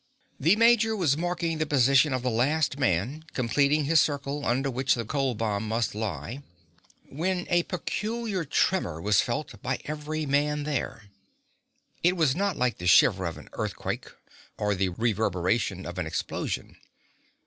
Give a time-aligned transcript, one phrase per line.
[0.39, 4.95] The major was marking the position of the last man, completing his circle under which
[4.95, 6.41] the cold bomb must lie,
[7.07, 11.03] when a peculiar tremor was felt by every man there.
[12.01, 14.07] It was not like the shiver of an earthquake
[14.57, 16.77] or the reverberation of an explosion.